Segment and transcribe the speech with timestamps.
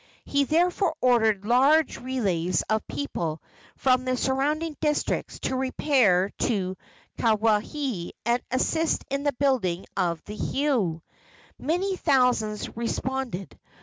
[0.25, 3.39] He therefore ordered large relays of people
[3.75, 6.75] from the surrounding districts to repair to
[7.19, 11.01] Kawaihae and assist in the building of the heiau.
[11.59, 13.59] Many thousands responded.